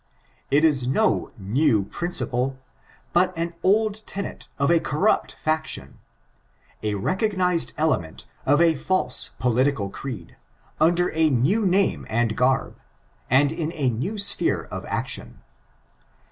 It 0.49 0.65
is 0.65 0.87
no 0.87 1.31
new 1.37 1.83
principle, 1.83 2.57
but 3.13 3.37
an 3.37 3.53
old 3.61 4.03
tenet 4.07 4.47
of 4.57 4.71
a 4.71 4.79
corrupt 4.79 5.33
faction 5.35 5.99
^a 6.81 6.99
recognized 6.99 7.73
element 7.77 8.25
of 8.43 8.59
a 8.59 8.73
false 8.73 9.29
political 9.37 9.91
creed, 9.91 10.37
under 10.79 11.11
a 11.13 11.29
new 11.29 11.67
name 11.67 12.07
and 12.09 12.35
garb, 12.35 12.79
and 13.29 13.51
in 13.51 13.71
a 13.73 13.91
new 13.91 14.13
sj^ere 14.13 14.67
of 14.69 14.85
action. 14.87 15.41